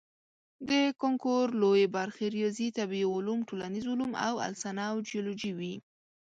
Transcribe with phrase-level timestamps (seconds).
[0.69, 0.71] د
[1.01, 5.75] کانکور لویې برخې ریاضي، طبیعي علوم، ټولنیز علوم او السنه او جیولوجي وي.